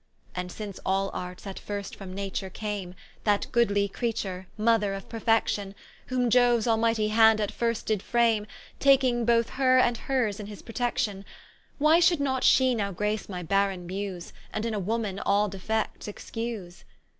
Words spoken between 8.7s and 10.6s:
Taking both her and hers in